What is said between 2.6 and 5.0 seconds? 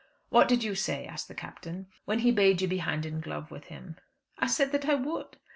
be hand and glove with him?" "I said that I